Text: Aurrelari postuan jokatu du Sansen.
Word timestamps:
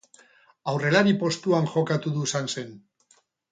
Aurrelari 0.73 1.13
postuan 1.25 1.69
jokatu 1.75 2.17
du 2.17 2.27
Sansen. 2.35 2.75